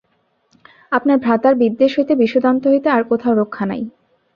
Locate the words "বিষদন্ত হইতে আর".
2.15-3.03